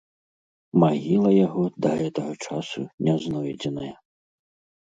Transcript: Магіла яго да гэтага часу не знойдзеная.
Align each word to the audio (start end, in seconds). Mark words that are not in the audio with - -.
Магіла 0.83 1.33
яго 1.45 1.63
да 1.87 1.91
гэтага 2.01 2.33
часу 2.47 2.79
не 3.09 3.15
знойдзеная. 3.27 3.95